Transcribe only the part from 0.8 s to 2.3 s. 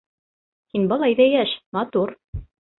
былай ҙа йәш, матур.